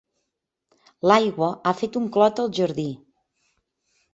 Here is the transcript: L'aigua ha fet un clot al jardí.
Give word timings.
L'aigua 1.11 1.49
ha 1.65 1.75
fet 1.81 1.99
un 2.01 2.09
clot 2.17 2.43
al 2.45 2.51
jardí. 2.61 2.87